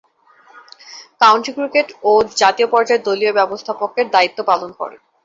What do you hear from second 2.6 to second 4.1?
পর্যায়ে দলীয় ব্যবস্থাপকের